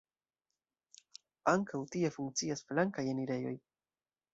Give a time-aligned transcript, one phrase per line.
[1.53, 3.59] Ankaŭ tie funkcias flankaj enirejoj.